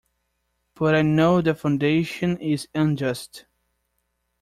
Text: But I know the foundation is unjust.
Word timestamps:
But 0.73 0.95
I 0.95 1.03
know 1.03 1.41
the 1.41 1.53
foundation 1.53 2.39
is 2.39 2.67
unjust. 2.73 3.45